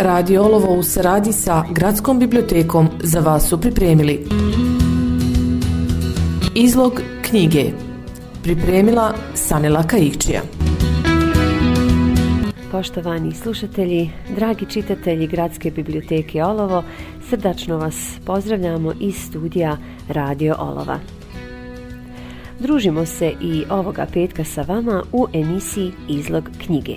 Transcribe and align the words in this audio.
Radio 0.00 0.42
Olovo 0.42 0.74
u 0.74 0.82
saradnji 0.82 1.32
sa 1.32 1.64
Gradskom 1.70 2.18
bibliotekom 2.18 2.88
za 3.02 3.20
vas 3.20 3.48
su 3.48 3.60
pripremili 3.60 4.26
Izlog 6.54 7.00
knjige 7.22 7.64
Pripremila 8.42 9.14
Sanela 9.34 9.82
Kajikčija 9.82 10.42
Poštovani 12.72 13.34
slušatelji, 13.34 14.10
dragi 14.36 14.66
čitatelji 14.66 15.26
Gradske 15.26 15.70
biblioteke 15.70 16.44
Olovo, 16.44 16.84
srdačno 17.28 17.78
vas 17.78 18.18
pozdravljamo 18.26 18.92
iz 19.00 19.14
studija 19.28 19.76
Radio 20.08 20.56
Olova. 20.58 20.98
Družimo 22.60 23.06
se 23.06 23.32
i 23.40 23.64
ovoga 23.70 24.06
petka 24.12 24.44
sa 24.44 24.62
vama 24.62 25.02
u 25.12 25.26
emisiji 25.32 25.92
Izlog 26.08 26.50
knjige. 26.66 26.96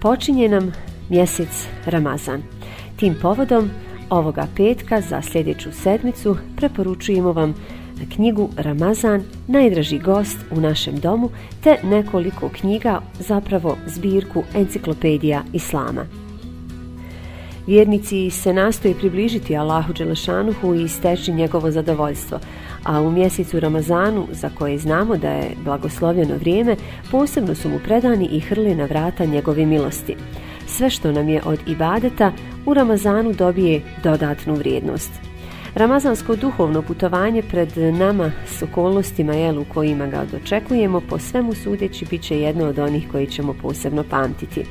Počinje 0.00 0.48
nam 0.48 0.72
mjesec 1.12 1.68
Ramazan. 1.86 2.42
Tim 2.96 3.14
povodom 3.22 3.70
ovoga 4.10 4.46
petka 4.56 5.00
za 5.00 5.22
sljedeću 5.22 5.72
sedmicu 5.72 6.36
preporučujemo 6.56 7.32
vam 7.32 7.54
knjigu 8.14 8.48
Ramazan, 8.56 9.22
najdraži 9.46 9.98
gost 9.98 10.36
u 10.50 10.60
našem 10.60 10.96
domu, 11.00 11.30
te 11.62 11.76
nekoliko 11.82 12.48
knjiga, 12.48 13.00
zapravo 13.18 13.76
zbirku 13.86 14.42
enciklopedija 14.54 15.42
Islama. 15.52 16.06
Vjernici 17.66 18.30
se 18.30 18.52
nastoje 18.52 18.94
približiti 18.94 19.56
Allahu 19.56 19.92
Đelešanuhu 19.92 20.74
i 20.74 20.88
steći 20.88 21.32
njegovo 21.32 21.70
zadovoljstvo, 21.70 22.38
a 22.84 23.00
u 23.00 23.10
mjesecu 23.10 23.60
Ramazanu, 23.60 24.26
za 24.30 24.50
koje 24.58 24.78
znamo 24.78 25.16
da 25.16 25.30
je 25.30 25.56
blagoslovljeno 25.64 26.36
vrijeme, 26.36 26.76
posebno 27.10 27.54
su 27.54 27.68
mu 27.68 27.78
predani 27.84 28.26
i 28.26 28.40
hrli 28.40 28.74
na 28.74 28.84
vrata 28.84 29.24
njegove 29.24 29.66
milosti. 29.66 30.16
Sve 30.76 30.90
što 30.90 31.12
nam 31.12 31.28
je 31.28 31.42
od 31.44 31.60
ibadeta 31.66 32.32
u 32.66 32.74
Ramazanu 32.74 33.32
dobije 33.32 33.82
dodatnu 34.02 34.54
vrijednost. 34.54 35.10
Ramazansko 35.74 36.36
duhovno 36.36 36.82
putovanje 36.82 37.42
pred 37.42 37.68
nama 37.76 38.32
s 38.46 38.62
okolnostima 38.62 39.32
jel, 39.32 39.58
u 39.58 39.64
kojima 39.64 40.06
ga 40.06 40.24
dočekujemo 40.32 41.00
po 41.00 41.18
svemu 41.18 41.54
sudeći 41.54 42.06
bit 42.10 42.22
će 42.22 42.40
jedno 42.40 42.66
od 42.66 42.78
onih 42.78 43.08
koji 43.12 43.26
ćemo 43.26 43.54
posebno 43.62 44.04
pamtiti. 44.10 44.64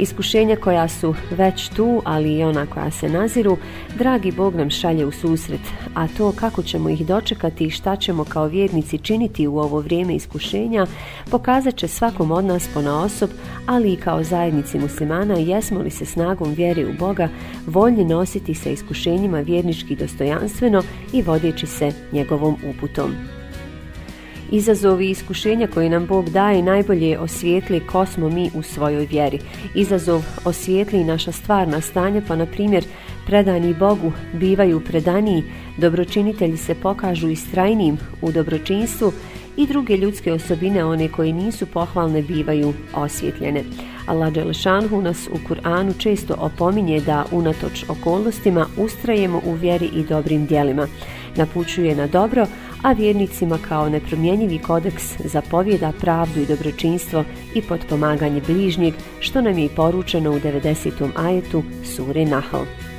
Iskušenja 0.00 0.56
koja 0.56 0.88
su 0.88 1.14
već 1.30 1.68
tu, 1.68 2.02
ali 2.04 2.38
i 2.38 2.44
ona 2.44 2.66
koja 2.66 2.90
se 2.90 3.08
naziru, 3.08 3.56
dragi 3.98 4.32
Bog 4.32 4.54
nam 4.54 4.70
šalje 4.70 5.06
u 5.06 5.12
susret, 5.12 5.60
a 5.94 6.08
to 6.08 6.32
kako 6.32 6.62
ćemo 6.62 6.88
ih 6.88 7.06
dočekati 7.06 7.64
i 7.64 7.70
šta 7.70 7.96
ćemo 7.96 8.24
kao 8.24 8.46
vjernici 8.46 8.98
činiti 8.98 9.46
u 9.46 9.58
ovo 9.58 9.80
vrijeme 9.80 10.14
iskušenja, 10.14 10.86
pokazat 11.30 11.76
će 11.76 11.88
svakom 11.88 12.30
od 12.30 12.44
nas 12.44 12.68
pona 12.74 13.02
osob, 13.02 13.30
ali 13.66 13.92
i 13.92 13.96
kao 13.96 14.22
zajednici 14.22 14.78
muslimana 14.78 15.34
jesmo 15.34 15.80
li 15.80 15.90
se 15.90 16.04
snagom 16.04 16.54
vjere 16.54 16.86
u 16.86 16.92
Boga 16.98 17.28
voljni 17.66 18.04
nositi 18.04 18.54
sa 18.54 18.70
iskušenjima 18.70 19.40
vjernički 19.40 19.96
dostojanstveno 19.96 20.82
i 21.12 21.22
vodeći 21.22 21.66
se 21.66 21.92
njegovom 22.12 22.56
uputom. 22.70 23.39
Izazovi 24.52 25.06
i 25.06 25.10
iskušenja 25.10 25.66
koje 25.66 25.90
nam 25.90 26.06
Bog 26.06 26.30
daje 26.30 26.62
najbolje 26.62 27.18
osvijetli 27.18 27.80
ko 27.86 28.06
smo 28.06 28.28
mi 28.28 28.50
u 28.54 28.62
svojoj 28.62 29.06
vjeri. 29.06 29.38
Izazov 29.74 30.22
osvijetli 30.44 31.04
naša 31.04 31.32
stvarna 31.32 31.80
stanja, 31.80 32.22
pa 32.28 32.36
na 32.36 32.46
primjer 32.46 32.84
predani 33.26 33.74
Bogu 33.74 34.12
bivaju 34.32 34.80
predaniji, 34.80 35.42
dobročinitelji 35.76 36.56
se 36.56 36.74
pokažu 36.74 37.28
istrajnijim 37.28 37.98
u 38.22 38.32
dobročinstvu 38.32 39.12
i 39.56 39.66
druge 39.66 39.96
ljudske 39.96 40.32
osobine, 40.32 40.84
one 40.84 41.08
koje 41.08 41.32
nisu 41.32 41.66
pohvalne, 41.66 42.22
bivaju 42.22 42.72
osvjetljene. 42.94 43.64
Allah 44.06 44.32
Đelešanhu 44.32 45.02
nas 45.02 45.28
u 45.32 45.48
Kur'anu 45.48 45.98
često 45.98 46.34
opominje 46.38 47.00
da 47.00 47.24
unatoč 47.32 47.84
okolnostima 47.88 48.66
ustrajemo 48.78 49.40
u 49.46 49.52
vjeri 49.52 49.86
i 49.94 50.04
dobrim 50.04 50.46
dijelima. 50.46 50.86
Napućuje 51.36 51.96
na 51.96 52.06
dobro, 52.06 52.46
a 52.82 52.92
vjernicima 52.92 53.58
kao 53.68 53.88
nepromjenjivi 53.88 54.58
kodeks 54.58 55.02
zapovjeda 55.24 55.92
pravdu 56.00 56.40
i 56.40 56.46
dobročinstvo 56.46 57.24
i 57.54 57.62
potpomaganje 57.62 58.40
bližnjeg, 58.46 58.94
što 59.20 59.40
nam 59.40 59.58
je 59.58 59.64
i 59.64 59.74
poručeno 59.76 60.30
u 60.30 60.40
90. 60.40 61.10
ajetu 61.16 61.62
Sure 61.84 62.24
Nahl. 62.24 62.89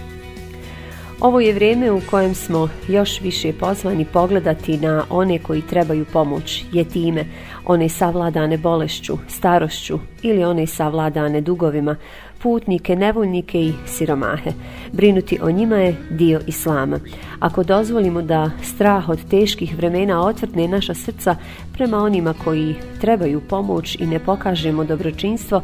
Ovo 1.21 1.39
je 1.39 1.53
vrijeme 1.53 1.91
u 1.91 2.01
kojem 2.09 2.35
smo 2.35 2.69
još 2.87 3.21
više 3.21 3.53
pozvani 3.53 4.05
pogledati 4.05 4.77
na 4.77 5.03
one 5.09 5.39
koji 5.39 5.61
trebaju 5.61 6.05
pomoć, 6.13 6.65
jetime, 6.71 7.25
one 7.65 7.89
savladane 7.89 8.57
bolešću, 8.57 9.17
starošću 9.27 9.99
ili 10.21 10.43
one 10.43 10.67
savladane 10.67 11.41
dugovima, 11.41 11.95
putnike, 12.43 12.95
nevoljnike 12.95 13.59
i 13.59 13.73
siromahe. 13.85 14.51
Brinuti 14.91 15.39
o 15.41 15.51
njima 15.51 15.75
je 15.75 15.95
dio 16.09 16.41
Islama. 16.47 16.99
Ako 17.39 17.63
dozvolimo 17.63 18.21
da 18.21 18.51
strah 18.63 19.09
od 19.09 19.29
teških 19.29 19.77
vremena 19.77 20.25
otvrtne 20.25 20.67
naša 20.67 20.93
srca 20.93 21.35
prema 21.73 21.97
onima 21.97 22.33
koji 22.43 22.75
trebaju 23.01 23.41
pomoć 23.49 23.95
i 23.99 24.05
ne 24.05 24.19
pokažemo 24.19 24.83
dobročinstvo, 24.83 25.61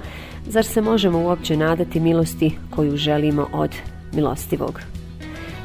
zar 0.48 0.66
se 0.66 0.82
možemo 0.82 1.20
uopće 1.20 1.58
nadati 1.58 2.00
milosti 2.00 2.58
koju 2.76 2.98
želimo 2.98 3.48
od 3.54 3.76
milostivog? 4.14 4.97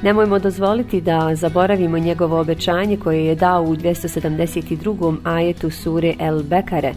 Nemojmo 0.03 0.39
dozvoliti 0.39 1.01
da 1.01 1.35
zaboravimo 1.35 1.99
njegovo 1.99 2.41
obećanje 2.41 2.97
koje 2.97 3.27
je 3.27 3.35
dao 3.35 3.63
u 3.63 3.77
272. 3.77 5.17
ajetu 5.25 5.71
sure 5.71 6.15
El 6.19 6.43
Bekare. 6.43 6.93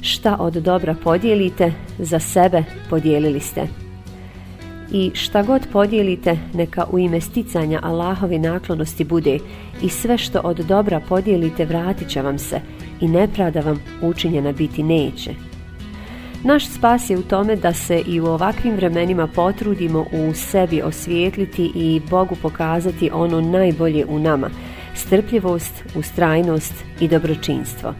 Šta 0.00 0.36
od 0.40 0.52
dobra 0.52 0.94
podijelite, 1.04 1.72
za 1.98 2.18
sebe 2.18 2.64
podijelili 2.90 3.40
ste. 3.40 3.66
I 4.92 5.10
šta 5.14 5.42
god 5.42 5.62
podijelite, 5.72 6.38
neka 6.54 6.84
u 6.92 6.98
ime 6.98 7.20
sticanja 7.20 7.80
Allahove 7.82 8.38
naklonosti 8.38 9.04
bude 9.04 9.38
i 9.82 9.88
sve 9.88 10.18
što 10.18 10.40
od 10.40 10.56
dobra 10.56 11.00
podijelite 11.08 11.64
vratit 11.64 12.08
će 12.08 12.22
vam 12.22 12.38
se 12.38 12.60
i 13.00 13.08
nepravda 13.08 13.60
vam 13.60 13.82
učinjena 14.02 14.52
biti 14.52 14.82
neće. 14.82 15.51
Naš 16.44 16.66
spas 16.66 17.10
je 17.10 17.18
u 17.18 17.22
tome 17.22 17.56
da 17.56 17.72
se 17.72 18.02
i 18.06 18.20
u 18.20 18.26
ovakvim 18.26 18.74
vremenima 18.76 19.26
potrudimo 19.26 20.06
u 20.12 20.34
sebi 20.34 20.82
osvijetliti 20.82 21.72
i 21.74 22.00
Bogu 22.10 22.36
pokazati 22.42 23.10
ono 23.12 23.40
najbolje 23.40 24.06
u 24.06 24.18
nama, 24.18 24.50
strpljivost, 24.94 25.84
ustrajnost 25.96 26.74
i 27.00 27.08
dobročinstvo. 27.08 27.94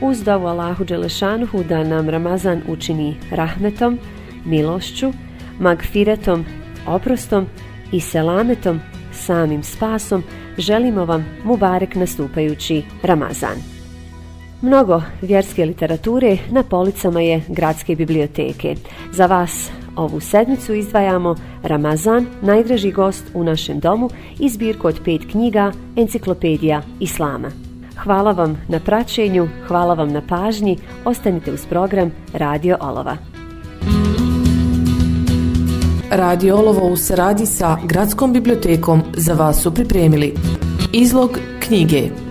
Uz 0.00 0.24
dovu 0.24 0.46
Allahu 0.46 0.84
Đelešanuhu 0.84 1.62
da 1.62 1.84
nam 1.84 2.08
Ramazan 2.08 2.62
učini 2.68 3.16
rahmetom, 3.30 3.98
milošću, 4.44 5.12
magfiretom, 5.58 6.44
oprostom 6.86 7.46
i 7.92 8.00
selametom, 8.00 8.80
samim 9.12 9.62
spasom, 9.62 10.22
želimo 10.58 11.04
vam 11.04 11.26
Mubarek 11.44 11.94
nastupajući 11.94 12.82
Ramazan. 13.02 13.79
Mnogo 14.62 15.02
vjerske 15.22 15.64
literature 15.64 16.38
na 16.50 16.62
policama 16.62 17.20
je 17.20 17.42
gradske 17.48 17.96
biblioteke. 17.96 18.74
Za 19.12 19.26
vas 19.26 19.70
ovu 19.96 20.20
sedmicu 20.20 20.74
izdvajamo 20.74 21.36
Ramazan, 21.62 22.26
najdraži 22.42 22.92
gost 22.92 23.24
u 23.34 23.44
našem 23.44 23.80
domu 23.80 24.10
i 24.38 24.48
zbirku 24.48 24.88
od 24.88 25.00
pet 25.04 25.20
knjiga 25.30 25.72
Enciklopedija 25.96 26.82
Islama. 27.00 27.50
Hvala 28.02 28.32
vam 28.32 28.62
na 28.68 28.80
praćenju, 28.80 29.48
hvala 29.68 29.94
vam 29.94 30.12
na 30.12 30.22
pažnji, 30.28 30.78
ostanite 31.04 31.52
uz 31.52 31.66
program 31.66 32.12
Radio 32.32 32.76
Olova. 32.80 33.16
Radio 36.10 36.56
Olovo 36.56 36.88
u 36.88 36.96
saradi 36.96 37.46
sa 37.46 37.76
Gradskom 37.84 38.32
bibliotekom 38.32 39.02
za 39.16 39.32
vas 39.32 39.62
su 39.62 39.74
pripremili 39.74 40.34
Izlog 40.92 41.38
knjige 41.60 42.29